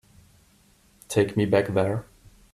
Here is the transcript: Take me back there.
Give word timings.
Take 1.09 1.37
me 1.37 1.45
back 1.45 1.67
there. 1.75 2.05